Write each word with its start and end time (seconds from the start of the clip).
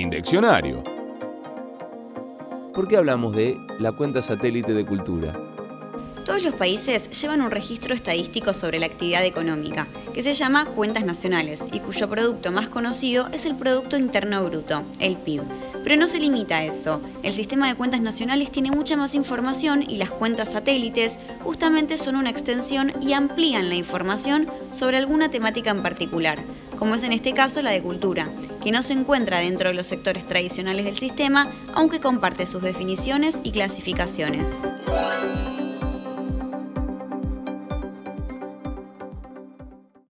Indeccionario. 0.00 0.82
¿Por 2.74 2.88
qué 2.88 2.96
hablamos 2.96 3.36
de 3.36 3.58
la 3.78 3.92
cuenta 3.92 4.22
satélite 4.22 4.72
de 4.72 4.86
cultura? 4.86 5.38
Todos 6.24 6.42
los 6.42 6.54
países 6.54 7.10
llevan 7.20 7.42
un 7.42 7.50
registro 7.50 7.94
estadístico 7.94 8.54
sobre 8.54 8.78
la 8.78 8.86
actividad 8.86 9.24
económica, 9.26 9.88
que 10.14 10.22
se 10.22 10.32
llama 10.32 10.64
cuentas 10.64 11.04
nacionales 11.04 11.66
y 11.70 11.80
cuyo 11.80 12.08
producto 12.08 12.50
más 12.50 12.68
conocido 12.68 13.28
es 13.32 13.44
el 13.44 13.56
Producto 13.56 13.98
Interno 13.98 14.42
Bruto, 14.44 14.84
el 15.00 15.18
PIB. 15.18 15.42
Pero 15.84 15.96
no 15.96 16.08
se 16.08 16.18
limita 16.18 16.58
a 16.58 16.64
eso. 16.64 17.02
El 17.22 17.34
sistema 17.34 17.68
de 17.68 17.74
cuentas 17.74 18.00
nacionales 18.00 18.50
tiene 18.50 18.70
mucha 18.70 18.96
más 18.96 19.14
información 19.14 19.82
y 19.82 19.98
las 19.98 20.10
cuentas 20.10 20.52
satélites 20.52 21.18
justamente 21.44 21.98
son 21.98 22.16
una 22.16 22.30
extensión 22.30 22.92
y 23.02 23.12
amplían 23.12 23.68
la 23.68 23.74
información 23.74 24.50
sobre 24.72 24.96
alguna 24.96 25.30
temática 25.30 25.70
en 25.70 25.82
particular, 25.82 26.38
como 26.78 26.94
es 26.94 27.02
en 27.02 27.12
este 27.12 27.34
caso 27.34 27.60
la 27.60 27.70
de 27.70 27.82
cultura, 27.82 28.26
que 28.62 28.72
no 28.72 28.82
se 28.82 28.92
encuentra 28.92 29.40
dentro 29.40 29.68
de 29.68 29.74
los 29.74 29.86
sectores 29.86 30.26
tradicionales 30.26 30.84
del 30.84 30.96
sistema, 30.96 31.48
aunque 31.74 32.00
comparte 32.00 32.46
sus 32.46 32.62
definiciones 32.62 33.40
y 33.42 33.52
clasificaciones. 33.52 34.50